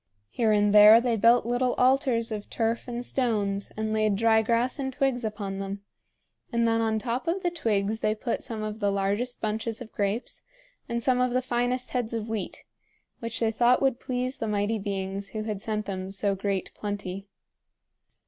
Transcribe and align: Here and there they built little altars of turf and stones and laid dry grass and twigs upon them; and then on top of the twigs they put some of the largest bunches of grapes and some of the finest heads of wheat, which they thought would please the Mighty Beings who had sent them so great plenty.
Here 0.31 0.51
and 0.51 0.73
there 0.73 0.99
they 0.99 1.15
built 1.15 1.45
little 1.45 1.75
altars 1.75 2.31
of 2.31 2.49
turf 2.49 2.87
and 2.87 3.05
stones 3.05 3.71
and 3.77 3.93
laid 3.93 4.15
dry 4.15 4.41
grass 4.41 4.79
and 4.79 4.91
twigs 4.91 5.23
upon 5.23 5.59
them; 5.59 5.83
and 6.51 6.67
then 6.67 6.81
on 6.81 6.97
top 6.97 7.27
of 7.27 7.43
the 7.43 7.51
twigs 7.51 7.99
they 7.99 8.15
put 8.15 8.41
some 8.41 8.63
of 8.63 8.79
the 8.79 8.89
largest 8.91 9.41
bunches 9.41 9.79
of 9.79 9.91
grapes 9.91 10.41
and 10.89 11.03
some 11.03 11.21
of 11.21 11.33
the 11.33 11.39
finest 11.43 11.91
heads 11.91 12.15
of 12.15 12.27
wheat, 12.29 12.65
which 13.19 13.39
they 13.39 13.51
thought 13.51 13.79
would 13.79 13.99
please 13.99 14.39
the 14.39 14.47
Mighty 14.47 14.79
Beings 14.79 15.27
who 15.33 15.43
had 15.43 15.61
sent 15.61 15.85
them 15.85 16.09
so 16.09 16.33
great 16.33 16.73
plenty. 16.73 17.27